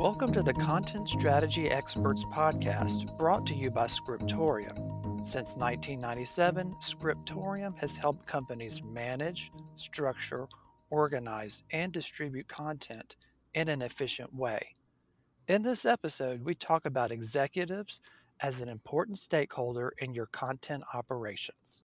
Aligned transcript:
Welcome 0.00 0.32
to 0.32 0.42
the 0.42 0.54
Content 0.54 1.10
Strategy 1.10 1.68
Experts 1.68 2.24
Podcast, 2.32 3.18
brought 3.18 3.44
to 3.48 3.54
you 3.54 3.70
by 3.70 3.86
Scriptorium. 3.86 4.74
Since 5.22 5.56
1997, 5.56 6.72
Scriptorium 6.80 7.76
has 7.76 7.98
helped 7.98 8.26
companies 8.26 8.82
manage, 8.82 9.52
structure, 9.76 10.48
organize, 10.88 11.64
and 11.70 11.92
distribute 11.92 12.48
content 12.48 13.16
in 13.52 13.68
an 13.68 13.82
efficient 13.82 14.34
way. 14.34 14.68
In 15.46 15.60
this 15.60 15.84
episode, 15.84 16.46
we 16.46 16.54
talk 16.54 16.86
about 16.86 17.12
executives 17.12 18.00
as 18.40 18.62
an 18.62 18.70
important 18.70 19.18
stakeholder 19.18 19.92
in 19.98 20.14
your 20.14 20.26
content 20.32 20.82
operations. 20.94 21.84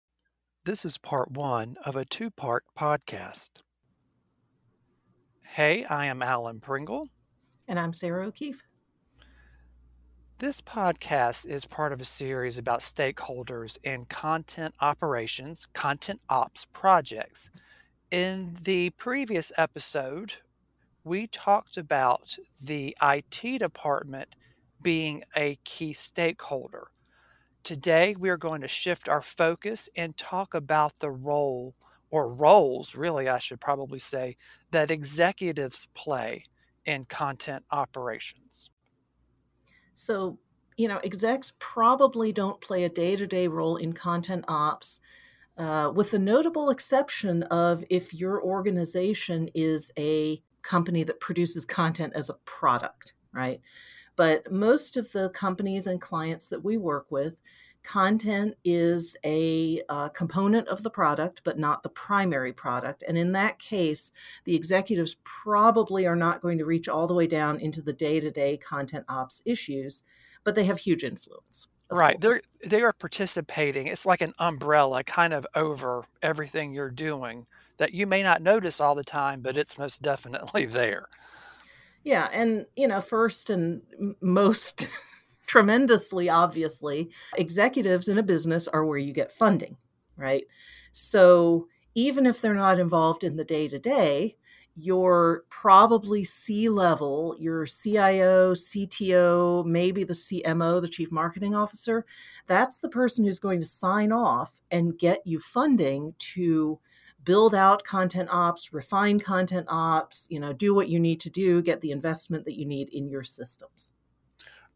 This 0.66 0.84
is 0.84 0.98
part 0.98 1.30
one 1.30 1.76
of 1.86 1.96
a 1.96 2.04
two 2.04 2.30
part 2.30 2.64
podcast. 2.78 3.52
Hey, 5.40 5.86
I 5.86 6.04
am 6.04 6.20
Alan 6.20 6.60
Pringle. 6.60 7.08
And 7.72 7.80
I'm 7.80 7.94
Sarah 7.94 8.26
O'Keefe. 8.26 8.64
This 10.40 10.60
podcast 10.60 11.46
is 11.46 11.64
part 11.64 11.94
of 11.94 12.02
a 12.02 12.04
series 12.04 12.58
about 12.58 12.80
stakeholders 12.80 13.78
in 13.82 14.04
content 14.04 14.74
operations, 14.82 15.66
content 15.72 16.20
ops 16.28 16.66
projects. 16.74 17.48
In 18.10 18.58
the 18.62 18.90
previous 18.90 19.52
episode, 19.56 20.34
we 21.02 21.26
talked 21.26 21.78
about 21.78 22.36
the 22.60 22.94
IT 23.00 23.60
department 23.60 24.36
being 24.82 25.24
a 25.34 25.58
key 25.64 25.94
stakeholder. 25.94 26.88
Today, 27.62 28.14
we 28.18 28.28
are 28.28 28.36
going 28.36 28.60
to 28.60 28.68
shift 28.68 29.08
our 29.08 29.22
focus 29.22 29.88
and 29.96 30.14
talk 30.18 30.52
about 30.52 30.98
the 30.98 31.10
role, 31.10 31.74
or 32.10 32.28
roles, 32.28 32.94
really, 32.94 33.30
I 33.30 33.38
should 33.38 33.62
probably 33.62 33.98
say, 33.98 34.36
that 34.72 34.90
executives 34.90 35.88
play 35.94 36.44
in 36.86 37.04
content 37.04 37.64
operations. 37.70 38.70
So, 39.94 40.38
you 40.76 40.88
know, 40.88 40.98
execs 41.04 41.52
probably 41.58 42.32
don't 42.32 42.60
play 42.60 42.84
a 42.84 42.88
day 42.88 43.16
to 43.16 43.26
day 43.26 43.48
role 43.48 43.76
in 43.76 43.92
content 43.92 44.44
ops, 44.48 45.00
uh, 45.58 45.92
with 45.94 46.10
the 46.10 46.18
notable 46.18 46.70
exception 46.70 47.42
of 47.44 47.84
if 47.90 48.14
your 48.14 48.42
organization 48.42 49.48
is 49.54 49.90
a 49.98 50.42
company 50.62 51.04
that 51.04 51.20
produces 51.20 51.64
content 51.64 52.12
as 52.14 52.30
a 52.30 52.38
product, 52.44 53.14
right? 53.32 53.60
But 54.16 54.50
most 54.50 54.96
of 54.96 55.10
the 55.12 55.30
companies 55.30 55.86
and 55.86 56.00
clients 56.00 56.48
that 56.48 56.64
we 56.64 56.76
work 56.76 57.06
with, 57.10 57.36
content 57.82 58.54
is 58.64 59.16
a 59.24 59.82
uh, 59.88 60.08
component 60.10 60.68
of 60.68 60.82
the 60.82 60.90
product, 60.90 61.42
but 61.44 61.58
not 61.58 61.82
the 61.82 61.88
primary 61.88 62.52
product. 62.52 63.02
And 63.06 63.18
in 63.18 63.32
that 63.32 63.58
case, 63.58 64.12
the 64.44 64.54
executives 64.54 65.16
probably 65.24 66.06
are 66.06 66.16
not 66.16 66.42
going 66.42 66.58
to 66.58 66.64
reach 66.64 66.88
all 66.88 67.06
the 67.06 67.14
way 67.14 67.26
down 67.26 67.60
into 67.60 67.82
the 67.82 67.92
day 67.92 68.20
to 68.20 68.30
day 68.30 68.56
content 68.56 69.04
ops 69.08 69.42
issues, 69.44 70.02
but 70.44 70.54
they 70.54 70.64
have 70.64 70.78
huge 70.78 71.04
influence. 71.04 71.68
Right. 71.90 72.18
They're 72.18 72.40
they 72.66 72.82
are 72.82 72.94
participating. 72.94 73.86
It's 73.86 74.06
like 74.06 74.22
an 74.22 74.32
umbrella 74.38 75.04
kind 75.04 75.34
of 75.34 75.46
over 75.54 76.04
everything 76.22 76.72
you're 76.72 76.90
doing 76.90 77.46
that 77.76 77.92
you 77.92 78.06
may 78.06 78.22
not 78.22 78.40
notice 78.40 78.80
all 78.80 78.94
the 78.94 79.04
time, 79.04 79.40
but 79.40 79.56
it's 79.56 79.78
most 79.78 80.00
definitely 80.00 80.64
there. 80.66 81.08
Yeah, 82.04 82.28
and 82.32 82.66
you 82.76 82.88
know, 82.88 83.00
first 83.00 83.50
and 83.50 83.82
most 84.20 84.88
tremendously 85.46 86.28
obviously, 86.28 87.10
executives 87.36 88.08
in 88.08 88.18
a 88.18 88.22
business 88.22 88.68
are 88.68 88.84
where 88.84 88.98
you 88.98 89.12
get 89.12 89.32
funding, 89.32 89.76
right? 90.16 90.44
So 90.92 91.68
even 91.94 92.26
if 92.26 92.40
they're 92.40 92.54
not 92.54 92.80
involved 92.80 93.24
in 93.24 93.36
the 93.36 93.44
day 93.44 93.68
to 93.68 93.78
day, 93.78 94.36
your 94.74 95.44
probably 95.50 96.24
C 96.24 96.68
level, 96.68 97.36
your 97.38 97.66
CIO, 97.66 98.54
CTO, 98.54 99.64
maybe 99.66 100.02
the 100.04 100.14
CMO, 100.14 100.80
the 100.80 100.88
chief 100.88 101.12
marketing 101.12 101.54
officer, 101.54 102.06
that's 102.46 102.78
the 102.78 102.88
person 102.88 103.24
who's 103.24 103.38
going 103.38 103.60
to 103.60 103.66
sign 103.66 104.12
off 104.12 104.60
and 104.70 104.98
get 104.98 105.20
you 105.26 105.38
funding 105.38 106.14
to 106.18 106.78
build 107.24 107.54
out 107.54 107.84
content 107.84 108.28
ops, 108.32 108.72
refine 108.72 109.20
content 109.20 109.66
ops, 109.68 110.26
you 110.30 110.40
know, 110.40 110.52
do 110.52 110.74
what 110.74 110.88
you 110.88 110.98
need 110.98 111.20
to 111.20 111.30
do, 111.30 111.62
get 111.62 111.80
the 111.80 111.90
investment 111.90 112.44
that 112.46 112.58
you 112.58 112.64
need 112.64 112.88
in 112.88 113.08
your 113.08 113.22
systems. 113.22 113.90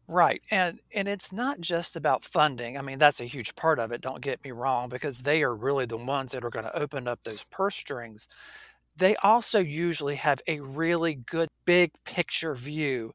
Right. 0.09 0.41
And 0.51 0.79
and 0.95 1.07
it's 1.09 1.33
not 1.33 1.59
just 1.59 1.95
about 1.97 2.23
funding. 2.23 2.77
I 2.77 2.81
mean, 2.81 2.97
that's 2.97 3.19
a 3.19 3.25
huge 3.25 3.55
part 3.55 3.77
of 3.77 3.91
it, 3.91 3.99
don't 4.01 4.21
get 4.21 4.43
me 4.43 4.51
wrong, 4.51 4.87
because 4.87 5.19
they 5.23 5.43
are 5.43 5.53
really 5.55 5.85
the 5.85 5.97
ones 5.97 6.31
that 6.31 6.45
are 6.45 6.49
going 6.49 6.63
to 6.65 6.77
open 6.79 7.07
up 7.09 7.19
those 7.23 7.43
purse 7.51 7.75
strings. 7.75 8.27
They 8.97 9.15
also 9.17 9.59
usually 9.59 10.15
have 10.17 10.41
a 10.47 10.59
really 10.61 11.15
good 11.15 11.49
big 11.65 11.91
picture 12.05 12.55
view 12.55 13.13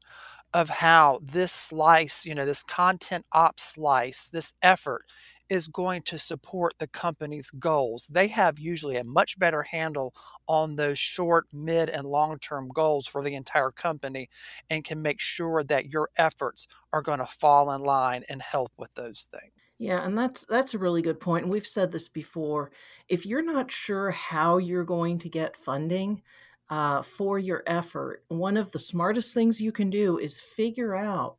of 0.53 0.69
how 0.69 1.19
this 1.23 1.51
slice, 1.53 2.25
you 2.25 2.35
know, 2.35 2.45
this 2.45 2.63
content 2.63 3.25
ops 3.33 3.63
slice, 3.63 4.29
this 4.29 4.53
effort 4.63 5.03
is 5.53 5.67
going 5.67 6.01
to 6.01 6.17
support 6.17 6.73
the 6.79 6.87
company's 6.87 7.51
goals. 7.51 8.07
They 8.07 8.27
have 8.29 8.57
usually 8.57 8.97
a 8.97 9.03
much 9.03 9.37
better 9.37 9.61
handle 9.61 10.15
on 10.47 10.77
those 10.77 10.97
short, 10.97 11.45
mid, 11.53 11.89
and 11.89 12.07
long 12.07 12.39
term 12.39 12.69
goals 12.69 13.05
for 13.05 13.23
the 13.23 13.35
entire 13.35 13.69
company 13.69 14.29
and 14.67 14.83
can 14.83 15.03
make 15.03 15.21
sure 15.21 15.63
that 15.63 15.91
your 15.91 16.09
efforts 16.17 16.67
are 16.91 17.03
going 17.03 17.19
to 17.19 17.27
fall 17.27 17.71
in 17.71 17.81
line 17.81 18.23
and 18.27 18.41
help 18.41 18.71
with 18.77 18.95
those 18.95 19.27
things. 19.31 19.53
Yeah, 19.77 20.03
and 20.03 20.17
that's 20.17 20.43
that's 20.45 20.73
a 20.73 20.79
really 20.79 21.03
good 21.03 21.19
point. 21.19 21.43
And 21.43 21.51
we've 21.51 21.67
said 21.67 21.91
this 21.91 22.09
before. 22.09 22.71
If 23.07 23.23
you're 23.23 23.43
not 23.43 23.71
sure 23.71 24.09
how 24.09 24.57
you're 24.57 24.83
going 24.83 25.19
to 25.19 25.29
get 25.29 25.55
funding 25.55 26.23
uh, 26.69 27.03
for 27.03 27.37
your 27.37 27.61
effort, 27.67 28.23
one 28.27 28.57
of 28.57 28.71
the 28.71 28.79
smartest 28.79 29.35
things 29.35 29.61
you 29.61 29.71
can 29.71 29.91
do 29.91 30.17
is 30.17 30.39
figure 30.39 30.95
out 30.95 31.37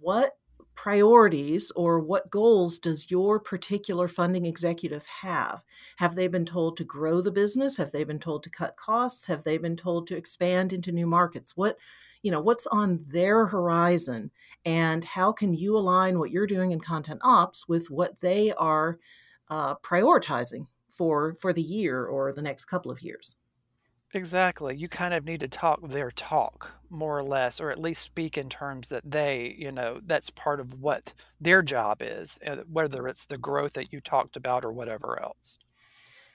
what 0.00 0.36
priorities 0.76 1.72
or 1.74 1.98
what 1.98 2.30
goals 2.30 2.78
does 2.78 3.10
your 3.10 3.40
particular 3.40 4.06
funding 4.06 4.46
executive 4.46 5.04
have? 5.06 5.64
Have 5.96 6.14
they 6.14 6.28
been 6.28 6.44
told 6.44 6.76
to 6.76 6.84
grow 6.84 7.20
the 7.20 7.32
business? 7.32 7.76
Have 7.78 7.90
they 7.90 8.04
been 8.04 8.20
told 8.20 8.44
to 8.44 8.50
cut 8.50 8.76
costs? 8.76 9.26
Have 9.26 9.42
they 9.42 9.58
been 9.58 9.76
told 9.76 10.06
to 10.06 10.16
expand 10.16 10.72
into 10.72 10.92
new 10.92 11.06
markets? 11.06 11.56
What 11.56 11.78
you 12.22 12.30
know 12.30 12.40
what's 12.40 12.66
on 12.66 13.04
their 13.08 13.46
horizon 13.46 14.30
and 14.64 15.04
how 15.04 15.32
can 15.32 15.54
you 15.54 15.76
align 15.76 16.18
what 16.18 16.30
you're 16.30 16.46
doing 16.46 16.72
in 16.72 16.80
content 16.80 17.20
ops 17.22 17.68
with 17.68 17.90
what 17.90 18.20
they 18.20 18.52
are 18.52 18.98
uh, 19.48 19.76
prioritizing 19.76 20.66
for 20.90 21.34
for 21.40 21.52
the 21.52 21.62
year 21.62 22.04
or 22.06 22.32
the 22.32 22.42
next 22.42 22.64
couple 22.64 22.90
of 22.90 23.00
years 23.00 23.36
Exactly. 24.14 24.76
You 24.76 24.88
kind 24.88 25.14
of 25.14 25.24
need 25.24 25.40
to 25.40 25.48
talk 25.48 25.80
their 25.82 26.10
talk, 26.10 26.80
more 26.88 27.18
or 27.18 27.22
less, 27.22 27.60
or 27.60 27.70
at 27.70 27.78
least 27.78 28.02
speak 28.02 28.36
in 28.38 28.48
terms 28.48 28.88
that 28.88 29.08
they, 29.08 29.54
you 29.58 29.70
know, 29.70 30.00
that's 30.02 30.30
part 30.30 30.58
of 30.60 30.74
what 30.80 31.12
their 31.40 31.62
job 31.62 31.98
is, 32.00 32.38
whether 32.66 33.06
it's 33.08 33.26
the 33.26 33.38
growth 33.38 33.74
that 33.74 33.92
you 33.92 34.00
talked 34.00 34.36
about 34.36 34.64
or 34.64 34.72
whatever 34.72 35.20
else. 35.22 35.58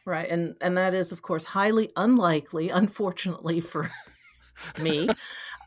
right 0.06 0.30
and 0.30 0.56
and 0.62 0.78
that 0.78 0.94
is 0.94 1.12
of 1.12 1.22
course 1.22 1.44
highly 1.44 1.92
unlikely 1.96 2.70
unfortunately 2.70 3.60
for 3.62 3.90
me 4.78 5.14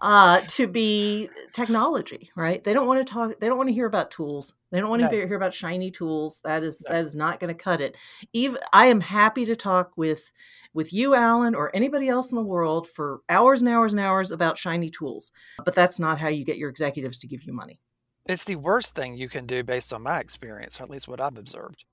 uh, 0.05 0.43
to 0.49 0.67
be 0.67 1.31
technology, 1.55 2.31
right? 2.37 2.63
They 2.63 2.75
don't 2.75 2.87
want 2.87 3.05
to 3.05 3.11
talk. 3.11 3.41
They 3.41 3.47
don't 3.47 3.57
want 3.57 3.71
to 3.71 3.75
hear 3.75 3.87
about 3.87 4.11
tools. 4.11 4.53
They 4.71 4.79
don't 4.79 4.91
want 4.91 5.01
to 5.01 5.09
No, 5.09 5.27
hear 5.27 5.35
about 5.35 5.55
shiny 5.55 5.91
tools. 5.91 6.43
That 6.45 6.63
is 6.63 6.81
no. 6.81 6.93
that 6.93 7.01
is 7.01 7.17
not 7.17 7.41
going 7.41 7.57
to 7.57 7.63
cut 7.63 7.81
it. 7.81 7.97
Even 8.35 8.59
I 8.71 8.87
am 8.87 9.01
happy 9.01 9.47
to 9.47 9.57
talk 9.57 9.93
with 9.97 10.31
with 10.75 10.93
you, 10.93 11.15
Alan, 11.15 11.55
or 11.55 11.75
anybody 11.75 12.09
else 12.09 12.31
in 12.31 12.37
the 12.37 12.43
world 12.43 12.87
for 12.87 13.23
hours 13.31 13.63
and 13.63 13.69
hours 13.71 13.95
and 13.95 14.01
hours 14.01 14.31
about 14.31 14.59
shiny 14.59 14.91
tools. 14.91 15.33
But 15.65 15.75
that's 15.75 15.99
not 15.99 16.19
how 16.19 16.29
you 16.29 16.45
get 16.45 16.59
your 16.59 16.69
executives 16.69 17.19
to 17.21 17.27
give 17.27 17.45
you 17.45 17.55
money. 17.55 17.81
It's 18.27 18.45
the 18.45 18.57
worst 18.57 18.95
thing 18.95 19.17
you 19.17 19.31
can 19.31 19.47
do 19.47 19.63
based 19.63 19.91
on 19.91 20.03
my 20.03 20.19
experience, 20.19 20.81
or 20.81 20.85
at 20.85 20.91
least 20.91 21.09
what 21.09 21.21
I've 21.21 21.39
observed. 21.39 21.87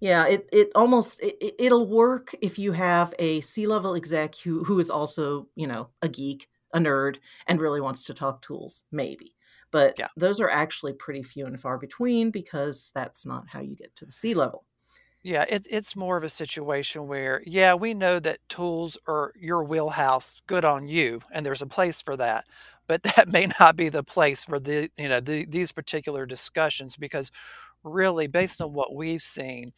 Yeah, 0.00 0.26
it 0.26 0.48
it 0.52 0.70
almost 0.74 1.22
it, 1.22 1.56
it'll 1.58 1.86
work 1.86 2.34
if 2.40 2.58
you 2.58 2.72
have 2.72 3.14
a 3.18 3.40
C-level 3.42 3.94
exec 3.94 4.34
who 4.36 4.64
who 4.64 4.78
is 4.78 4.90
also, 4.90 5.48
you 5.54 5.66
know, 5.66 5.90
a 6.00 6.08
geek, 6.08 6.48
a 6.72 6.78
nerd, 6.78 7.18
and 7.46 7.60
really 7.60 7.80
wants 7.80 8.04
to 8.04 8.14
talk 8.14 8.42
tools, 8.42 8.84
maybe. 8.92 9.36
But 9.70 9.96
Yeah. 9.96 10.08
those 10.16 10.40
are 10.40 10.50
actually 10.50 10.92
pretty 10.94 11.22
few 11.22 11.46
and 11.46 11.60
far 11.60 11.78
between 11.78 12.30
because 12.30 12.92
that's 12.94 13.24
not 13.26 13.48
how 13.48 13.60
you 13.60 13.76
get 13.76 13.94
to 13.96 14.06
the 14.06 14.12
C 14.12 14.34
level. 14.34 14.66
Yeah, 15.24 15.44
it's 15.48 15.68
it's 15.70 15.94
more 15.94 16.16
of 16.16 16.24
a 16.24 16.28
situation 16.28 17.06
where, 17.06 17.42
yeah, 17.46 17.74
we 17.74 17.94
know 17.94 18.18
that 18.18 18.38
tools 18.48 18.98
are 19.06 19.32
your 19.36 19.62
wheelhouse, 19.62 20.40
good 20.48 20.64
on 20.64 20.88
you, 20.88 21.20
and 21.30 21.46
there's 21.46 21.62
a 21.62 21.66
place 21.66 22.02
for 22.02 22.16
that. 22.16 22.44
But 22.88 23.02
that 23.16 23.28
may 23.28 23.46
not 23.60 23.76
be 23.76 23.88
the 23.88 24.02
place 24.02 24.44
for 24.44 24.58
the, 24.58 24.90
you 24.98 25.08
know, 25.08 25.20
the, 25.20 25.46
these 25.46 25.70
particular 25.72 26.26
discussions 26.26 26.96
because 26.96 27.30
really, 27.84 28.26
based 28.28 28.60
on 28.60 28.72
what 28.74 28.94
we've 28.96 29.22
seen, 29.22 29.72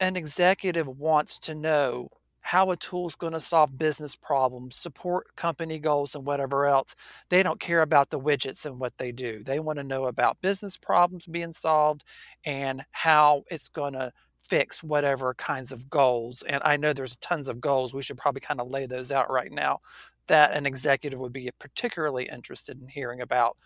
an 0.00 0.16
executive 0.16 0.88
wants 0.88 1.38
to 1.40 1.54
know 1.54 2.08
how 2.40 2.70
a 2.70 2.76
tool 2.76 3.06
is 3.06 3.14
going 3.14 3.32
to 3.32 3.40
solve 3.40 3.78
business 3.78 4.16
problems, 4.16 4.76
support 4.76 5.36
company 5.36 5.78
goals, 5.78 6.14
and 6.14 6.24
whatever 6.24 6.66
else. 6.66 6.94
They 7.28 7.42
don't 7.42 7.60
care 7.60 7.82
about 7.82 8.10
the 8.10 8.20
widgets 8.20 8.64
and 8.64 8.80
what 8.80 8.98
they 8.98 9.12
do. 9.12 9.42
They 9.42 9.60
want 9.60 9.78
to 9.78 9.84
know 9.84 10.06
about 10.06 10.40
business 10.40 10.76
problems 10.76 11.26
being 11.26 11.52
solved 11.52 12.04
and 12.44 12.84
how 12.92 13.44
it's 13.50 13.68
going 13.68 13.92
to 13.92 14.12
fix 14.42 14.82
whatever 14.82 15.34
kinds 15.34 15.70
of 15.70 15.90
goals. 15.90 16.42
And 16.42 16.62
I 16.64 16.76
know 16.76 16.92
there's 16.92 17.16
tons 17.16 17.48
of 17.48 17.60
goals. 17.60 17.94
We 17.94 18.02
should 18.02 18.18
probably 18.18 18.40
kind 18.40 18.60
of 18.60 18.68
lay 18.68 18.86
those 18.86 19.12
out 19.12 19.30
right 19.30 19.52
now 19.52 19.80
that 20.26 20.52
an 20.52 20.66
executive 20.66 21.18
would 21.18 21.32
be 21.32 21.50
particularly 21.58 22.28
interested 22.28 22.80
in 22.80 22.88
hearing 22.88 23.20
about. 23.20 23.56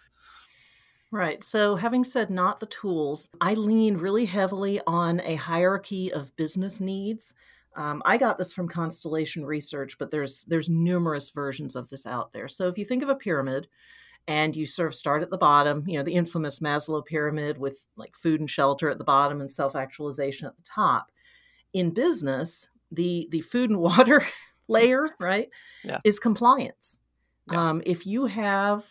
Right. 1.10 1.44
So, 1.44 1.76
having 1.76 2.02
said 2.02 2.28
not 2.28 2.58
the 2.58 2.66
tools, 2.66 3.28
I 3.40 3.54
lean 3.54 3.98
really 3.98 4.26
heavily 4.26 4.80
on 4.86 5.20
a 5.20 5.36
hierarchy 5.36 6.12
of 6.12 6.34
business 6.34 6.80
needs. 6.80 7.32
Um, 7.76 8.02
I 8.04 8.18
got 8.18 8.38
this 8.38 8.52
from 8.52 8.68
Constellation 8.68 9.44
Research, 9.44 9.98
but 9.98 10.10
there's 10.10 10.44
there's 10.44 10.68
numerous 10.68 11.30
versions 11.30 11.74
of 11.76 11.88
this 11.88 12.06
out 12.06 12.32
there. 12.32 12.48
So, 12.48 12.68
if 12.68 12.78
you 12.78 12.84
think 12.84 13.02
of 13.02 13.08
a 13.08 13.16
pyramid, 13.16 13.68
and 14.26 14.56
you 14.56 14.64
sort 14.64 14.88
of 14.88 14.94
start 14.94 15.22
at 15.22 15.30
the 15.30 15.38
bottom, 15.38 15.84
you 15.86 15.98
know, 15.98 16.02
the 16.02 16.14
infamous 16.14 16.58
Maslow 16.58 17.04
pyramid 17.04 17.58
with 17.58 17.86
like 17.96 18.16
food 18.16 18.40
and 18.40 18.48
shelter 18.48 18.88
at 18.88 18.98
the 18.98 19.04
bottom 19.04 19.40
and 19.40 19.50
self-actualization 19.50 20.46
at 20.46 20.56
the 20.56 20.62
top. 20.62 21.10
In 21.72 21.90
business, 21.90 22.68
the 22.90 23.28
the 23.30 23.40
food 23.40 23.70
and 23.70 23.80
water 23.80 24.26
layer, 24.68 25.04
right, 25.20 25.48
yeah. 25.82 25.98
is 26.04 26.18
compliance. 26.18 26.98
Yeah. 27.50 27.68
Um, 27.70 27.82
if 27.84 28.06
you 28.06 28.24
have 28.24 28.86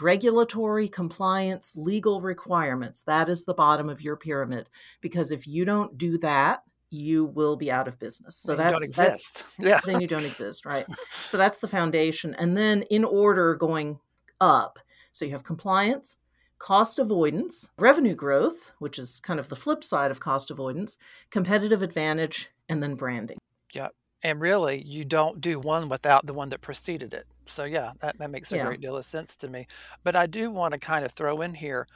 regulatory 0.00 0.88
compliance, 0.88 1.74
legal 1.74 2.20
requirements, 2.20 3.02
that 3.02 3.28
is 3.28 3.44
the 3.44 3.54
bottom 3.54 3.88
of 3.88 4.00
your 4.00 4.16
pyramid. 4.16 4.68
Because 5.00 5.32
if 5.32 5.48
you 5.48 5.64
don't 5.64 5.98
do 5.98 6.16
that, 6.18 6.62
you 6.90 7.24
will 7.26 7.56
be 7.56 7.70
out 7.70 7.88
of 7.88 7.98
business. 7.98 8.36
So 8.36 8.54
then 8.54 8.72
that's, 8.72 8.96
that's 8.96 9.44
yeah. 9.58 9.80
then 9.84 10.00
you 10.00 10.06
don't 10.06 10.24
exist, 10.24 10.64
right? 10.64 10.86
so 11.26 11.36
that's 11.36 11.58
the 11.58 11.68
foundation. 11.68 12.34
And 12.34 12.56
then 12.56 12.82
in 12.90 13.04
order 13.04 13.54
going 13.54 13.98
up, 14.40 14.78
so 15.12 15.24
you 15.24 15.32
have 15.32 15.44
compliance, 15.44 16.16
cost 16.58 16.98
avoidance, 16.98 17.70
revenue 17.78 18.14
growth, 18.14 18.72
which 18.78 18.98
is 18.98 19.20
kind 19.20 19.38
of 19.40 19.48
the 19.48 19.56
flip 19.56 19.84
side 19.84 20.10
of 20.10 20.20
cost 20.20 20.50
avoidance, 20.50 20.96
competitive 21.30 21.82
advantage, 21.82 22.48
and 22.68 22.82
then 22.82 22.94
branding. 22.94 23.38
Yep. 23.72 23.94
And 24.22 24.40
really, 24.40 24.82
you 24.82 25.04
don't 25.04 25.40
do 25.40 25.60
one 25.60 25.88
without 25.88 26.26
the 26.26 26.34
one 26.34 26.48
that 26.48 26.60
preceded 26.60 27.14
it. 27.14 27.26
So, 27.46 27.64
yeah, 27.64 27.92
that, 28.00 28.18
that 28.18 28.30
makes 28.30 28.50
a 28.52 28.56
Yeah. 28.56 28.66
great 28.66 28.80
deal 28.80 28.96
of 28.96 29.04
sense 29.04 29.36
to 29.36 29.48
me. 29.48 29.66
But 30.02 30.16
I 30.16 30.26
do 30.26 30.50
want 30.50 30.72
to 30.72 30.78
kind 30.78 31.04
of 31.04 31.12
throw 31.12 31.40
in 31.40 31.54
here, 31.54 31.86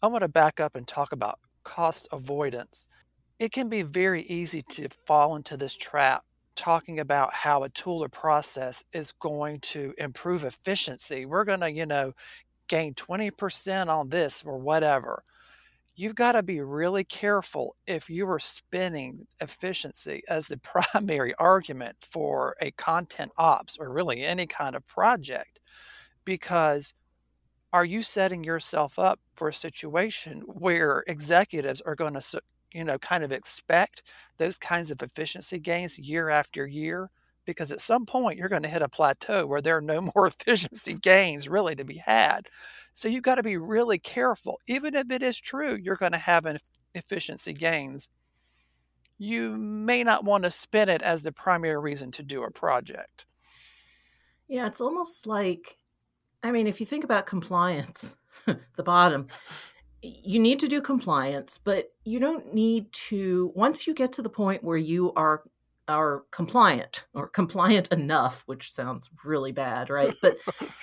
I 0.00 0.06
want 0.06 0.22
to 0.22 0.28
back 0.28 0.60
up 0.60 0.76
and 0.76 0.86
talk 0.86 1.12
about 1.12 1.40
cost 1.64 2.06
avoidance. 2.12 2.86
It 3.38 3.52
can 3.52 3.68
be 3.68 3.82
very 3.82 4.22
easy 4.22 4.62
to 4.62 4.88
fall 5.06 5.36
into 5.36 5.56
this 5.56 5.76
trap 5.76 6.24
talking 6.56 7.00
about 7.00 7.34
how 7.34 7.64
a 7.64 7.68
tool 7.68 8.04
or 8.04 8.08
process 8.08 8.84
is 8.92 9.12
going 9.12 9.60
to 9.60 9.92
improve 9.98 10.44
efficiency. 10.44 11.26
We're 11.26 11.44
going 11.44 11.60
to, 11.60 11.70
you 11.70 11.86
know, 11.86 12.12
gain 12.68 12.94
20% 12.94 13.88
on 13.88 14.10
this 14.10 14.42
or 14.44 14.58
whatever 14.58 15.24
you've 15.96 16.14
got 16.14 16.32
to 16.32 16.42
be 16.42 16.60
really 16.60 17.04
careful 17.04 17.76
if 17.86 18.10
you 18.10 18.28
are 18.28 18.38
spinning 18.38 19.26
efficiency 19.40 20.22
as 20.28 20.48
the 20.48 20.58
primary 20.92 21.34
argument 21.36 21.96
for 22.00 22.56
a 22.60 22.70
content 22.72 23.32
ops 23.38 23.76
or 23.78 23.92
really 23.92 24.22
any 24.24 24.46
kind 24.46 24.76
of 24.76 24.86
project 24.86 25.60
because 26.24 26.94
are 27.72 27.84
you 27.84 28.02
setting 28.02 28.44
yourself 28.44 28.98
up 28.98 29.20
for 29.34 29.48
a 29.48 29.54
situation 29.54 30.42
where 30.42 31.04
executives 31.06 31.80
are 31.82 31.96
going 31.96 32.14
to 32.14 32.20
you 32.74 32.84
know 32.84 32.98
kind 32.98 33.24
of 33.24 33.32
expect 33.32 34.02
those 34.36 34.58
kinds 34.58 34.90
of 34.90 35.02
efficiency 35.02 35.58
gains 35.58 35.98
year 35.98 36.28
after 36.28 36.66
year 36.66 37.10
because 37.46 37.70
at 37.70 37.80
some 37.80 38.06
point 38.06 38.38
you're 38.38 38.48
going 38.48 38.62
to 38.62 38.68
hit 38.68 38.82
a 38.82 38.88
plateau 38.88 39.46
where 39.46 39.60
there 39.60 39.76
are 39.76 39.82
no 39.82 40.00
more 40.14 40.26
efficiency 40.26 40.94
gains 40.94 41.48
really 41.48 41.74
to 41.74 41.84
be 41.84 41.98
had 41.98 42.48
so 42.94 43.08
you've 43.08 43.24
got 43.24 43.34
to 43.34 43.42
be 43.42 43.56
really 43.56 43.98
careful. 43.98 44.60
Even 44.68 44.94
if 44.94 45.10
it 45.10 45.22
is 45.22 45.38
true 45.38 45.74
you're 45.74 45.96
going 45.96 46.12
to 46.12 46.18
have 46.18 46.46
efficiency 46.94 47.52
gains, 47.52 48.08
you 49.18 49.56
may 49.56 50.04
not 50.04 50.24
want 50.24 50.44
to 50.44 50.50
spin 50.50 50.88
it 50.88 51.02
as 51.02 51.22
the 51.22 51.32
primary 51.32 51.78
reason 51.78 52.12
to 52.12 52.22
do 52.22 52.44
a 52.44 52.50
project. 52.50 53.26
Yeah, 54.48 54.66
it's 54.66 54.80
almost 54.80 55.26
like, 55.26 55.78
I 56.42 56.52
mean, 56.52 56.66
if 56.66 56.78
you 56.78 56.86
think 56.86 57.04
about 57.04 57.26
compliance, 57.26 58.14
the 58.46 58.82
bottom, 58.82 59.26
you 60.04 60.38
need 60.38 60.60
to 60.60 60.68
do 60.68 60.80
compliance, 60.80 61.58
but 61.58 61.92
you 62.04 62.18
don't 62.18 62.52
need 62.52 62.92
to, 62.92 63.52
once 63.54 63.86
you 63.86 63.94
get 63.94 64.12
to 64.12 64.22
the 64.22 64.28
point 64.28 64.62
where 64.62 64.76
you 64.76 65.12
are 65.14 65.42
are 65.86 66.24
compliant 66.30 67.04
or 67.12 67.28
compliant 67.28 67.88
enough, 67.88 68.42
which 68.46 68.72
sounds 68.72 69.10
really 69.22 69.52
bad, 69.52 69.90
right? 69.90 70.14
But 70.22 70.36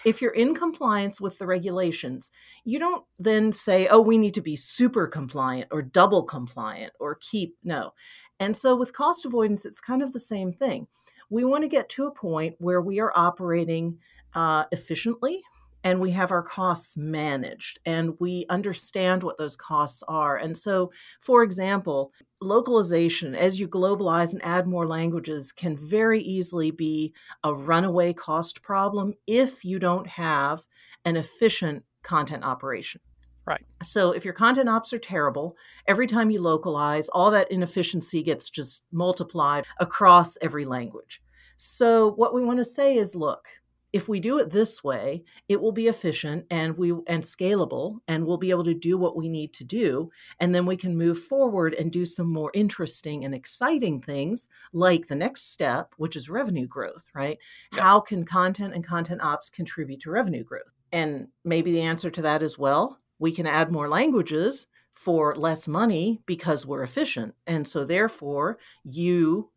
if 0.06 0.22
you're 0.22 0.32
in 0.34 0.54
compliance 0.54 1.20
with 1.20 1.40
the 1.40 1.48
regulations, 1.48 2.30
you 2.66 2.78
don't 2.78 3.04
then 3.18 3.52
say, 3.52 3.88
oh, 3.88 4.00
we 4.02 4.20
need 4.20 4.36
to 4.36 4.42
be 4.42 4.56
super 4.56 5.08
compliant 5.08 5.70
or 5.72 5.82
double 5.82 6.24
compliant 6.24 6.94
or 7.00 7.16
keep, 7.16 7.58
no. 7.64 7.94
And 8.40 8.56
so 8.56 8.76
with 8.76 8.94
cost 8.94 9.26
avoidance, 9.26 9.66
it's 9.66 9.82
kind 9.82 10.04
of 10.04 10.14
the 10.14 10.20
same 10.20 10.54
thing. 10.54 10.88
We 11.32 11.46
want 11.46 11.64
to 11.64 11.68
get 11.68 11.90
to 11.90 12.06
a 12.06 12.14
point 12.14 12.56
where 12.60 12.82
we 12.82 13.00
are 13.00 13.12
operating 13.16 13.98
uh, 14.36 14.66
efficiently 14.72 15.42
and 15.84 16.00
we 16.00 16.12
have 16.12 16.32
our 16.32 16.44
costs 16.44 16.96
managed 16.96 17.80
and 17.86 18.14
we 18.20 18.46
understand 18.50 19.24
what 19.24 19.38
those 19.38 19.56
costs 19.56 20.04
are. 20.08 20.38
And 20.38 20.58
so, 20.58 20.92
for 21.22 21.44
example, 21.44 22.14
localization, 22.42 23.36
as 23.36 23.60
you 23.60 23.68
globalize 23.68 24.34
and 24.34 24.44
add 24.44 24.68
more 24.68 24.88
languages, 24.88 25.52
can 25.52 25.76
very 25.76 26.22
easily 26.22 26.72
be 26.72 27.14
a 27.44 27.54
runaway 27.54 28.14
cost 28.14 28.62
problem 28.62 29.14
if 29.28 29.66
you 29.66 29.80
don't 29.80 30.08
have 30.08 30.64
an 31.06 31.18
efficient 31.18 31.84
content 32.04 32.44
operation. 32.44 33.02
Right. 33.46 33.66
So 33.84 34.12
if 34.12 34.24
your 34.24 34.36
content 34.36 34.70
ops 34.70 34.94
are 34.94 35.00
terrible, 35.00 35.58
every 35.88 36.06
time 36.06 36.30
you 36.30 36.40
localize, 36.42 37.10
all 37.10 37.32
that 37.32 37.52
inefficiency 37.52 38.22
gets 38.22 38.50
just 38.50 38.84
multiplied 38.92 39.66
across 39.80 40.38
every 40.42 40.64
language. 40.64 41.22
So 41.58 42.12
what 42.14 42.34
we 42.34 42.44
want 42.44 42.60
to 42.60 42.66
say 42.66 42.98
is 42.98 43.16
look, 43.16 43.48
if 43.94 44.08
we 44.08 44.20
do 44.20 44.38
it 44.40 44.50
this 44.50 44.84
way 44.84 45.24
it 45.50 45.60
will 45.60 45.72
be 45.72 45.88
efficient 45.88 46.46
and 46.50 46.78
we 46.78 46.92
and 47.08 47.24
scalable 47.24 48.00
and 48.08 48.26
we'll 48.26 48.38
be 48.38 48.50
able 48.50 48.64
to 48.64 48.74
do 48.74 48.98
what 48.98 49.16
we 49.16 49.28
need 49.28 49.54
to 49.54 49.64
do 49.64 50.10
and 50.40 50.54
then 50.54 50.66
we 50.66 50.78
can 50.78 50.98
move 50.98 51.22
forward 51.24 51.74
and 51.76 51.92
do 51.92 52.06
some 52.06 52.32
more 52.32 52.52
interesting 52.54 53.26
and 53.26 53.36
exciting 53.36 54.02
things 54.02 54.48
like 54.74 55.08
the 55.08 55.16
next 55.16 55.52
step 55.52 55.94
which 55.98 56.16
is 56.16 56.30
revenue 56.30 56.68
growth 56.68 57.10
right? 57.14 57.38
Yeah. 57.74 57.82
how 57.82 58.00
can 58.00 58.24
content 58.24 58.74
and 58.74 58.84
content 58.84 59.22
ops 59.22 59.50
contribute 59.50 60.02
to 60.02 60.12
revenue 60.12 60.44
growth? 60.44 60.74
And 60.94 61.28
maybe 61.44 61.72
the 61.72 61.82
answer 61.82 62.10
to 62.12 62.22
that 62.22 62.42
is 62.44 62.58
well 62.58 63.00
we 63.20 63.32
can 63.32 63.46
add 63.46 63.72
more 63.72 63.88
languages 63.88 64.68
for 64.94 65.36
less 65.36 65.68
money 65.68 66.22
because 66.26 66.66
we're 66.66 66.84
efficient. 66.84 67.34
And 67.48 67.68
so 67.68 67.86
therefore 67.86 68.58
you 68.84 69.50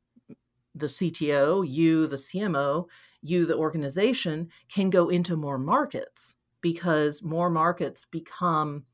the 0.75 0.87
CTO, 0.87 1.65
you, 1.67 2.07
the 2.07 2.17
CMO, 2.17 2.87
you, 3.25 3.47
the 3.47 3.56
organization, 3.56 4.49
can 4.69 4.91
go 4.91 5.09
into 5.09 5.37
more 5.37 5.59
markets 5.59 6.35
because 6.61 7.23
more 7.23 7.50
markets 7.50 8.04
become 8.04 8.85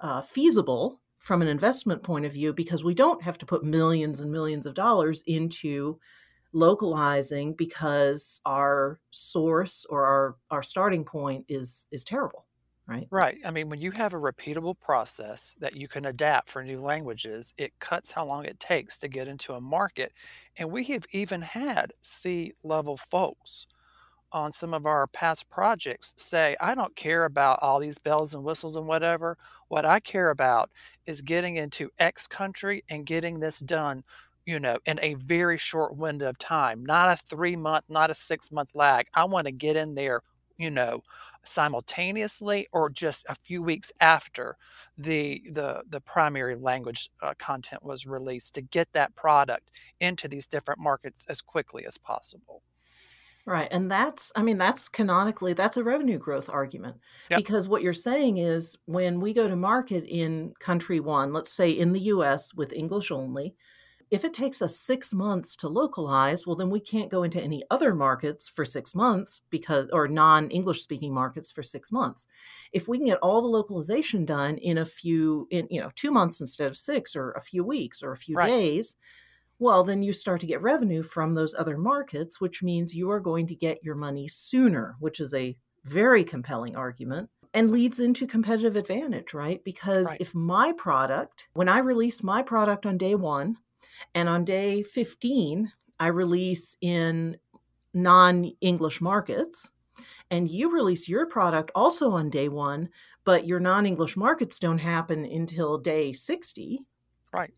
uh, 0.00 0.20
feasible 0.20 1.00
from 1.18 1.42
an 1.42 1.48
investment 1.48 2.02
point 2.02 2.24
of 2.24 2.32
view 2.32 2.52
because 2.52 2.84
we 2.84 2.94
don't 2.94 3.22
have 3.22 3.38
to 3.38 3.46
put 3.46 3.64
millions 3.64 4.20
and 4.20 4.30
millions 4.30 4.66
of 4.66 4.74
dollars 4.74 5.22
into 5.26 5.98
localizing 6.52 7.54
because 7.54 8.40
our 8.46 9.00
source 9.10 9.86
or 9.90 10.06
our, 10.06 10.36
our 10.50 10.62
starting 10.62 11.04
point 11.04 11.44
is 11.48 11.86
is 11.92 12.02
terrible 12.02 12.47
right 12.88 13.10
Right. 13.10 13.38
I 13.42 13.50
mean, 13.50 13.70
when 13.70 13.80
you 13.80 13.92
have 13.92 14.12
a 14.12 14.18
repeatable 14.18 14.78
process 14.78 15.56
that 15.60 15.74
you 15.74 15.88
can 15.88 16.04
adapt 16.04 16.50
for 16.50 16.62
new 16.62 16.78
languages, 16.80 17.54
it 17.56 17.78
cuts 17.80 18.12
how 18.12 18.26
long 18.26 18.44
it 18.44 18.60
takes 18.60 18.98
to 18.98 19.08
get 19.08 19.28
into 19.28 19.54
a 19.54 19.62
market. 19.62 20.12
And 20.58 20.70
we 20.70 20.84
have 20.84 21.06
even 21.12 21.40
had 21.40 21.94
C 22.02 22.52
level 22.62 22.98
folks 22.98 23.66
on 24.32 24.52
some 24.52 24.74
of 24.74 24.86
our 24.86 25.06
past 25.06 25.48
projects 25.50 26.14
say, 26.18 26.56
I 26.60 26.74
don't 26.74 26.96
care 26.96 27.24
about 27.24 27.60
all 27.62 27.80
these 27.80 27.98
bells 27.98 28.34
and 28.34 28.44
whistles 28.44 28.76
and 28.76 28.86
whatever. 28.86 29.38
What 29.68 29.86
I 29.86 30.00
care 30.00 30.30
about 30.30 30.70
is 31.06 31.22
getting 31.22 31.56
into 31.56 31.90
X 31.98 32.26
country 32.26 32.84
and 32.90 33.06
getting 33.06 33.40
this 33.40 33.60
done, 33.60 34.04
you 34.46 34.60
know, 34.60 34.78
in 34.86 34.98
a 35.02 35.14
very 35.14 35.58
short 35.58 35.96
window 35.96 36.28
of 36.28 36.38
time, 36.38 36.84
not 36.84 37.10
a 37.10 37.16
three 37.16 37.56
month, 37.56 37.84
not 37.88 38.10
a 38.10 38.14
six 38.14 38.50
month 38.52 38.70
lag. 38.74 39.06
I 39.14 39.24
want 39.24 39.46
to 39.46 39.52
get 39.52 39.76
in 39.76 39.94
there, 39.94 40.22
you 40.58 40.70
know, 40.70 41.02
simultaneously 41.48 42.66
or 42.72 42.90
just 42.90 43.24
a 43.28 43.34
few 43.34 43.62
weeks 43.62 43.90
after 44.00 44.56
the 44.96 45.42
the 45.50 45.82
the 45.88 46.00
primary 46.00 46.54
language 46.54 47.10
uh, 47.22 47.34
content 47.38 47.82
was 47.82 48.06
released 48.06 48.54
to 48.54 48.62
get 48.62 48.92
that 48.92 49.14
product 49.14 49.70
into 50.00 50.28
these 50.28 50.46
different 50.46 50.80
markets 50.80 51.26
as 51.28 51.40
quickly 51.40 51.84
as 51.86 51.98
possible. 51.98 52.62
Right. 53.48 53.68
And 53.70 53.90
that's, 53.90 54.30
I 54.36 54.42
mean, 54.42 54.58
that's 54.58 54.90
canonically, 54.90 55.54
that's 55.54 55.78
a 55.78 55.82
revenue 55.82 56.18
growth 56.18 56.50
argument. 56.50 56.98
Yep. 57.30 57.38
Because 57.38 57.66
what 57.66 57.80
you're 57.80 57.94
saying 57.94 58.36
is 58.36 58.76
when 58.84 59.20
we 59.20 59.32
go 59.32 59.48
to 59.48 59.56
market 59.56 60.04
in 60.04 60.52
country 60.60 61.00
one, 61.00 61.32
let's 61.32 61.50
say 61.50 61.70
in 61.70 61.94
the 61.94 62.00
US 62.00 62.52
with 62.52 62.74
English 62.74 63.10
only, 63.10 63.54
if 64.10 64.24
it 64.24 64.32
takes 64.34 64.62
us 64.62 64.78
six 64.78 65.12
months 65.12 65.56
to 65.56 65.68
localize, 65.68 66.46
well, 66.46 66.56
then 66.56 66.70
we 66.70 66.80
can't 66.80 67.10
go 67.10 67.22
into 67.22 67.42
any 67.42 67.62
other 67.70 67.94
markets 67.94 68.48
for 68.48 68.64
six 68.64 68.94
months 68.94 69.42
because, 69.50 69.88
or 69.92 70.08
non 70.08 70.50
English 70.50 70.82
speaking 70.82 71.12
markets 71.14 71.52
for 71.52 71.62
six 71.62 71.92
months. 71.92 72.26
If 72.72 72.88
we 72.88 72.98
can 72.98 73.06
get 73.06 73.18
all 73.18 73.42
the 73.42 73.48
localization 73.48 74.24
done 74.24 74.58
in 74.58 74.78
a 74.78 74.84
few, 74.84 75.46
in, 75.50 75.68
you 75.70 75.80
know, 75.80 75.90
two 75.94 76.10
months 76.10 76.40
instead 76.40 76.66
of 76.68 76.76
six, 76.76 77.14
or 77.14 77.32
a 77.32 77.40
few 77.40 77.64
weeks, 77.64 78.02
or 78.02 78.12
a 78.12 78.16
few 78.16 78.36
Right. 78.36 78.48
days, 78.48 78.96
Well, 79.58 79.84
then 79.84 80.02
you 80.02 80.12
start 80.12 80.40
to 80.40 80.46
get 80.46 80.62
revenue 80.62 81.02
from 81.02 81.34
those 81.34 81.54
other 81.54 81.76
markets, 81.78 82.40
which 82.40 82.62
means 82.62 82.94
you 82.94 83.10
are 83.10 83.20
going 83.20 83.46
to 83.48 83.54
get 83.56 83.82
your 83.84 83.94
money 83.96 84.28
sooner, 84.28 84.96
which 85.00 85.20
is 85.20 85.34
a 85.34 85.56
very 85.84 86.24
compelling 86.24 86.76
argument 86.76 87.30
and 87.54 87.70
leads 87.70 87.98
into 88.00 88.26
competitive 88.26 88.76
advantage, 88.76 89.34
right? 89.34 89.62
Because 89.64 90.06
Right. 90.08 90.20
if 90.20 90.34
my 90.34 90.72
product, 90.72 91.48
when 91.54 91.68
I 91.68 91.78
release 91.78 92.22
my 92.22 92.42
product 92.42 92.86
on 92.86 92.98
day 92.98 93.14
one, 93.14 93.58
and 94.14 94.28
on 94.28 94.44
day 94.44 94.82
15, 94.82 95.70
I 96.00 96.06
release 96.08 96.76
in 96.80 97.36
non 97.94 98.52
English 98.60 99.00
markets, 99.00 99.70
and 100.30 100.48
you 100.48 100.72
release 100.72 101.08
your 101.08 101.26
product 101.26 101.70
also 101.74 102.12
on 102.12 102.30
day 102.30 102.48
one, 102.48 102.88
but 103.24 103.46
your 103.46 103.60
non 103.60 103.86
English 103.86 104.16
markets 104.16 104.58
don't 104.58 104.78
happen 104.78 105.24
until 105.24 105.78
day 105.78 106.12
60. 106.12 106.80
Right. 107.32 107.52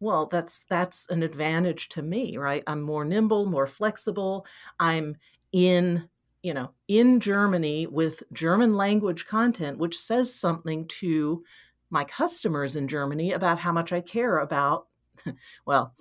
Well, 0.00 0.26
that's 0.26 0.64
that's 0.68 1.06
an 1.08 1.22
advantage 1.22 1.88
to 1.90 2.02
me, 2.02 2.36
right? 2.36 2.62
I'm 2.66 2.82
more 2.82 3.04
nimble, 3.04 3.46
more 3.46 3.66
flexible. 3.66 4.46
I'm 4.78 5.16
in, 5.52 6.08
you 6.42 6.54
know, 6.54 6.70
in 6.86 7.20
Germany 7.20 7.86
with 7.86 8.22
German 8.32 8.74
language 8.74 9.26
content, 9.26 9.78
which 9.78 9.98
says 9.98 10.34
something 10.34 10.86
to 10.88 11.44
my 11.90 12.04
customers 12.04 12.76
in 12.76 12.86
Germany 12.86 13.32
about 13.32 13.58
how 13.58 13.72
much 13.72 13.92
I 13.92 14.00
care 14.00 14.38
about. 14.38 14.87
well, 15.66 15.94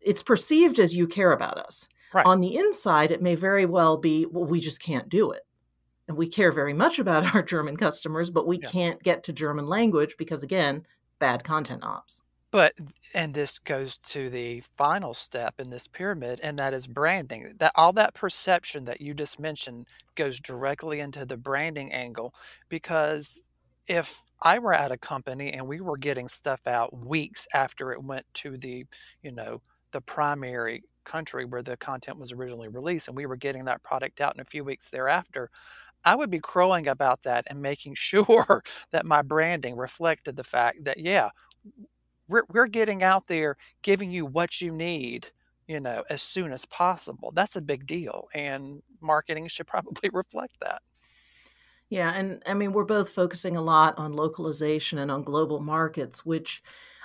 it's 0.00 0.22
perceived 0.22 0.78
as 0.78 0.94
you 0.94 1.06
care 1.06 1.32
about 1.32 1.58
us. 1.58 1.88
Right. 2.14 2.24
On 2.26 2.40
the 2.40 2.56
inside, 2.56 3.10
it 3.10 3.22
may 3.22 3.34
very 3.34 3.66
well 3.66 3.96
be, 3.96 4.26
well, 4.26 4.44
we 4.44 4.60
just 4.60 4.80
can't 4.80 5.08
do 5.08 5.32
it. 5.32 5.42
And 6.08 6.16
we 6.16 6.28
care 6.28 6.52
very 6.52 6.72
much 6.72 6.98
about 6.98 7.24
our 7.34 7.42
German 7.42 7.76
customers, 7.76 8.30
but 8.30 8.46
we 8.46 8.58
Yeah. 8.58 8.68
can't 8.68 9.02
get 9.02 9.24
to 9.24 9.32
German 9.32 9.66
language 9.66 10.16
because, 10.16 10.42
again, 10.42 10.86
bad 11.18 11.44
content 11.44 11.82
ops. 11.84 12.22
But 12.52 12.74
and 13.12 13.34
this 13.34 13.58
goes 13.58 13.98
to 13.98 14.30
the 14.30 14.60
final 14.60 15.12
step 15.14 15.54
in 15.58 15.68
this 15.70 15.88
pyramid, 15.88 16.40
and 16.42 16.58
that 16.58 16.72
is 16.72 16.86
branding. 16.86 17.54
That 17.58 17.72
all 17.74 17.92
that 17.94 18.14
perception 18.14 18.84
that 18.84 19.00
you 19.00 19.12
just 19.12 19.38
mentioned 19.38 19.86
goes 20.14 20.40
directly 20.40 21.00
into 21.00 21.26
the 21.26 21.36
branding 21.36 21.92
angle 21.92 22.34
because 22.68 23.46
if 23.88 24.22
I 24.42 24.58
were 24.58 24.74
at 24.74 24.92
a 24.92 24.96
company 24.98 25.52
and 25.52 25.66
we 25.66 25.80
were 25.80 25.96
getting 25.96 26.28
stuff 26.28 26.66
out 26.66 26.96
weeks 26.96 27.46
after 27.54 27.92
it 27.92 28.02
went 28.02 28.26
to 28.34 28.56
the, 28.56 28.84
you 29.22 29.32
know, 29.32 29.62
the 29.92 30.00
primary 30.00 30.84
country 31.04 31.44
where 31.44 31.62
the 31.62 31.76
content 31.76 32.18
was 32.18 32.32
originally 32.32 32.68
released 32.68 33.08
and 33.08 33.16
we 33.16 33.26
were 33.26 33.36
getting 33.36 33.64
that 33.66 33.82
product 33.82 34.20
out 34.20 34.34
in 34.34 34.40
a 34.40 34.44
few 34.44 34.64
weeks 34.64 34.90
thereafter, 34.90 35.50
I 36.04 36.16
would 36.16 36.30
be 36.30 36.40
crowing 36.40 36.88
about 36.88 37.22
that 37.24 37.46
and 37.50 37.62
making 37.62 37.94
sure 37.96 38.62
that 38.92 39.06
my 39.06 39.22
branding 39.22 39.76
reflected 39.76 40.36
the 40.36 40.44
fact 40.44 40.84
that 40.84 40.98
yeah, 41.00 41.30
we're 42.28 42.44
we're 42.50 42.66
getting 42.66 43.02
out 43.02 43.26
there 43.26 43.56
giving 43.82 44.10
you 44.10 44.26
what 44.26 44.60
you 44.60 44.72
need, 44.72 45.30
you 45.68 45.80
know, 45.80 46.04
as 46.10 46.22
soon 46.22 46.52
as 46.52 46.64
possible. 46.66 47.32
That's 47.34 47.56
a 47.56 47.62
big 47.62 47.86
deal, 47.86 48.28
and 48.34 48.82
marketing 49.00 49.48
should 49.48 49.66
probably 49.68 50.10
reflect 50.12 50.56
that. 50.60 50.82
Yeah, 51.88 52.12
and 52.12 52.42
I 52.46 52.54
mean, 52.54 52.72
we're 52.72 52.84
both 52.84 53.10
focusing 53.10 53.56
a 53.56 53.62
lot 53.62 53.96
on 53.98 54.12
localization 54.14 54.98
and 54.98 55.10
on 55.10 55.22
global 55.22 55.60
markets, 55.60 56.26
which 56.26 56.62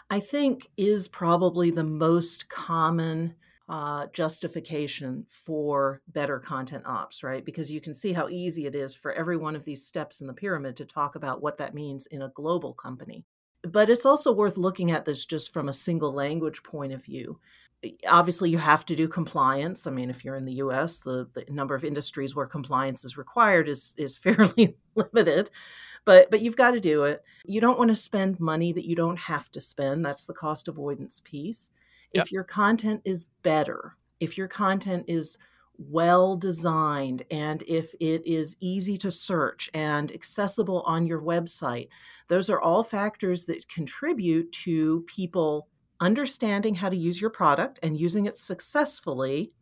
I 0.09 0.19
think 0.19 0.67
is 0.75 1.07
probably 1.07 1.69
the 1.69 1.83
most 1.83 2.49
common 2.49 3.35
uh, 3.69 4.07
justification 4.07 5.25
for 5.29 6.01
better 6.07 6.39
content 6.39 6.85
ops, 6.85 7.23
right? 7.23 7.45
Because 7.45 7.71
you 7.71 7.79
can 7.79 7.93
see 7.93 8.11
how 8.11 8.27
easy 8.27 8.65
it 8.65 8.75
is 8.75 8.95
for 8.95 9.13
every 9.13 9.37
one 9.37 9.55
of 9.55 9.65
these 9.65 9.85
steps 9.85 10.19
in 10.19 10.27
the 10.27 10.33
pyramid 10.33 10.75
to 10.77 10.85
talk 10.85 11.15
about 11.15 11.41
what 11.41 11.57
that 11.59 11.75
means 11.75 12.07
in 12.07 12.23
a 12.23 12.29
global 12.29 12.73
company. 12.73 13.25
But 13.63 13.89
it's 13.89 14.05
also 14.05 14.33
worth 14.33 14.57
looking 14.57 14.89
at 14.91 15.05
this 15.05 15.25
just 15.25 15.53
from 15.53 15.69
a 15.69 15.73
single 15.73 16.11
language 16.11 16.63
point 16.63 16.91
of 16.91 17.05
view. 17.05 17.39
Obviously, 18.07 18.49
you 18.49 18.59
have 18.59 18.85
to 18.85 18.95
do 18.95 19.07
compliance. 19.07 19.87
I 19.87 19.91
mean, 19.91 20.09
if 20.09 20.23
you're 20.23 20.35
in 20.35 20.45
the 20.45 20.53
US, 20.53 20.99
the, 20.99 21.27
the 21.33 21.45
number 21.49 21.73
of 21.73 21.83
industries 21.83 22.35
where 22.35 22.45
compliance 22.45 23.03
is 23.03 23.17
required 23.17 23.67
is, 23.67 23.93
is 23.97 24.17
fairly 24.25 24.75
limited 24.95 25.49
but 26.05 26.29
but 26.31 26.41
you've 26.41 26.55
got 26.55 26.71
to 26.71 26.79
do 26.79 27.03
it 27.03 27.23
you 27.45 27.61
don't 27.61 27.77
want 27.77 27.89
to 27.89 27.95
spend 27.95 28.39
money 28.39 28.71
that 28.73 28.87
you 28.87 28.95
don't 28.95 29.19
have 29.19 29.51
to 29.51 29.59
spend 29.59 30.05
that's 30.05 30.25
the 30.25 30.33
cost 30.33 30.67
avoidance 30.67 31.21
piece 31.23 31.71
Yep. 32.13 32.25
if 32.25 32.31
your 32.31 32.43
content 32.43 33.01
is 33.05 33.25
better 33.41 33.95
if 34.19 34.37
your 34.37 34.49
content 34.49 35.05
is 35.07 35.37
well 35.77 36.35
designed 36.35 37.23
and 37.31 37.63
if 37.63 37.93
it 37.99 38.21
is 38.27 38.57
easy 38.59 38.97
to 38.97 39.09
search 39.09 39.69
and 39.73 40.11
accessible 40.11 40.81
on 40.85 41.07
your 41.07 41.21
website 41.21 41.87
those 42.27 42.49
are 42.49 42.59
all 42.59 42.83
factors 42.83 43.45
that 43.45 43.67
contribute 43.69 44.51
to 44.51 45.05
people 45.07 45.69
understanding 46.01 46.75
how 46.75 46.89
to 46.89 46.97
use 46.97 47.21
your 47.21 47.29
product 47.29 47.79
and 47.81 47.99
using 47.99 48.25
it 48.25 48.35
successfully 48.35 49.53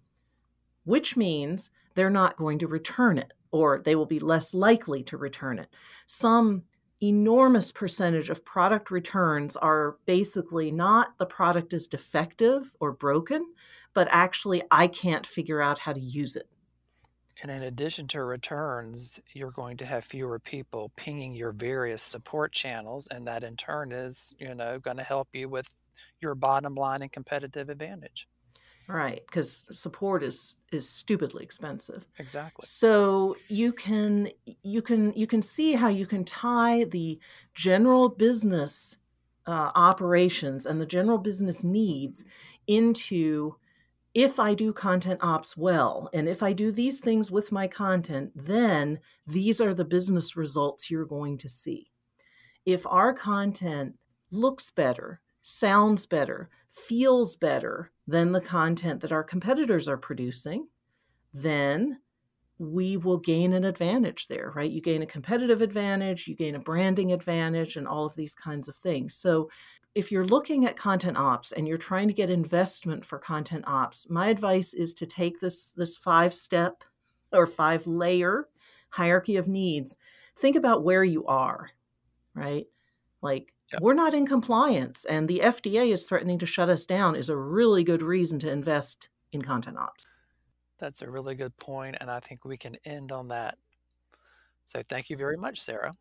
which 0.90 1.16
means 1.16 1.70
they're 1.94 2.10
not 2.10 2.36
going 2.36 2.58
to 2.58 2.66
return 2.66 3.20
it 3.20 3.34
or 3.52 3.80
they 3.86 3.96
will 3.96 4.08
be 4.08 4.20
less 4.20 4.56
likely 4.56 5.04
to 5.04 5.18
return 5.18 5.60
it. 5.60 5.70
Some 6.08 6.64
enormous 7.02 7.72
percentage 7.72 8.32
of 8.32 8.44
product 8.44 8.90
returns 8.90 9.56
are 9.56 9.98
basically 10.08 10.72
not 10.72 11.18
the 11.20 11.28
product 11.28 11.74
is 11.74 11.88
defective 11.88 12.72
or 12.80 12.92
broken, 12.92 13.54
but 13.94 14.08
actually 14.10 14.64
I 14.72 14.88
can't 14.88 15.28
figure 15.28 15.62
out 15.62 15.78
how 15.78 15.94
to 15.94 16.00
use 16.00 16.36
it. 16.36 16.48
And 17.44 17.52
in 17.52 17.62
addition 17.62 18.08
to 18.08 18.24
returns, 18.24 19.20
you're 19.34 19.52
going 19.52 19.78
to 19.78 19.86
have 19.86 20.04
fewer 20.04 20.40
people 20.40 20.92
pinging 20.96 21.36
your 21.36 21.52
various 21.54 22.02
support 22.02 22.52
channels, 22.52 23.08
and 23.10 23.28
that 23.28 23.44
in 23.44 23.56
turn 23.56 23.92
is, 23.92 24.34
you 24.40 24.54
know, 24.56 24.80
going 24.80 24.98
to 24.98 25.04
help 25.04 25.30
you 25.34 25.48
with 25.48 25.70
your 26.20 26.36
bottom 26.36 26.76
line 26.76 27.02
and 27.02 27.12
competitive 27.12 27.70
advantage. 27.70 28.28
Right, 28.90 29.22
because 29.28 29.68
support 29.72 30.24
is 30.24 30.56
is 30.72 30.90
stupidly 30.90 31.44
expensive. 31.44 32.08
Exactly. 32.18 32.66
So 32.66 33.38
you 33.48 33.72
can 33.72 34.32
you 34.64 34.82
can 34.82 35.14
you 35.14 35.28
can 35.28 35.44
see 35.44 35.74
how 35.74 35.90
you 35.90 36.08
can 36.08 36.26
tie 36.26 36.86
the 36.86 37.20
general 37.54 38.10
business 38.10 38.98
uh, 39.46 39.72
operations 39.76 40.66
and 40.66 40.82
the 40.82 40.88
general 40.88 41.20
business 41.20 41.64
needs 41.64 42.26
into 42.66 43.58
if 44.16 44.40
I 44.40 44.56
do 44.56 44.74
content 44.74 45.20
ops 45.22 45.56
well 45.56 46.10
and 46.12 46.28
if 46.28 46.42
I 46.42 46.54
do 46.54 46.72
these 46.72 47.00
things 47.00 47.30
with 47.30 47.52
my 47.52 47.68
content, 47.68 48.32
then 48.36 49.00
these 49.28 49.62
are 49.62 49.76
the 49.76 49.86
business 49.86 50.36
results 50.36 50.90
you're 50.90 51.06
going 51.06 51.38
to 51.38 51.50
see. 51.50 51.92
If 52.66 52.88
our 52.88 53.14
content 53.14 54.00
looks 54.32 54.72
better, 54.72 55.22
sounds 55.42 56.06
better, 56.06 56.50
feels 56.70 57.36
better 57.36 57.92
than 58.08 58.32
the 58.32 58.42
content 58.42 59.02
that 59.02 59.12
our 59.12 59.24
competitors 59.24 59.88
are 59.88 59.98
producing, 59.98 60.68
then 61.34 62.00
we 62.58 62.98
will 62.98 63.18
gain 63.18 63.54
an 63.54 63.64
advantage 63.64 64.28
there, 64.28 64.52
right? 64.56 64.70
You 64.70 64.82
gain 64.82 65.02
a 65.02 65.08
competitive 65.08 65.62
advantage, 65.62 66.28
you 66.28 66.36
gain 66.36 66.56
a 66.56 66.60
branding 66.60 67.14
advantage, 67.14 67.78
and 67.78 67.88
all 67.88 68.06
of 68.06 68.16
these 68.16 68.36
kinds 68.36 68.68
of 68.68 68.76
things. 68.76 69.16
So, 69.16 69.50
if 69.96 70.12
you're 70.12 70.26
looking 70.26 70.66
at 70.66 70.78
content 70.78 71.18
ops 71.18 71.52
and 71.52 71.68
you're 71.68 71.78
trying 71.78 72.08
to 72.10 72.14
get 72.14 72.30
investment 72.30 73.04
for 73.04 73.18
content 73.18 73.64
ops, 73.66 74.08
my 74.10 74.28
advice 74.28 74.74
is 74.74 74.94
to 74.96 75.06
take 75.06 75.40
this 75.40 75.72
this 75.72 75.98
five 75.98 76.34
step 76.34 76.84
or 77.32 77.48
five 77.48 77.88
layer 77.88 78.48
hierarchy 78.90 79.38
of 79.38 79.48
needs. 79.48 79.98
Think 80.38 80.56
about 80.56 80.84
where 80.84 81.04
you 81.04 81.26
are, 81.26 81.70
right? 82.34 82.68
Like 83.22 83.54
Yep. 83.74 83.82
we're 83.82 83.94
not 83.94 84.14
in 84.14 84.26
compliance 84.26 85.06
and 85.06 85.28
the 85.28 85.40
FDA 85.40 85.92
is 85.92 86.04
threatening 86.04 86.40
to 86.40 86.46
shut 86.46 86.70
us 86.70 86.86
down 86.86 87.16
is 87.16 87.30
a 87.30 87.36
really 87.36 87.84
good 87.84 88.02
reason 88.02 88.40
to 88.40 88.52
invest 88.52 89.10
in 89.32 89.42
content 89.42 89.78
ops. 89.78 90.06
That's 90.80 91.02
a 91.02 91.10
really 91.10 91.36
good 91.36 91.56
point, 91.58 91.98
and 92.00 92.10
I 92.10 92.20
think 92.22 92.46
we 92.46 92.58
can 92.58 92.78
end 92.86 93.12
on 93.12 93.28
that. 93.28 93.58
So 94.66 94.82
thank 94.82 95.10
you 95.10 95.18
very 95.18 95.38
much, 95.38 95.60
Sarah. 95.60 95.94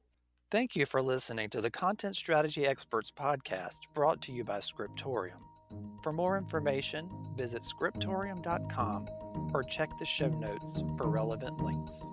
Thank 0.51 0.77
you 0.77 0.87
for 0.87 1.03
listening 1.03 1.51
to 1.51 1.61
the 1.61 1.71
Content 1.71 2.17
Strategy 2.17 2.67
Experts 2.67 3.11
podcast 3.11 3.81
brought 3.93 4.23
to 4.23 4.33
you 4.33 4.45
by 4.45 4.61
Scriptorium. 4.61 5.41
For 6.03 6.13
more 6.13 6.39
information, 6.39 7.11
visit 7.37 7.63
scriptorium.com 7.63 9.09
or 9.53 9.63
check 9.65 9.91
the 9.99 10.07
show 10.07 10.29
notes 10.29 10.83
for 10.97 11.11
relevant 11.11 11.61
links. 11.61 12.11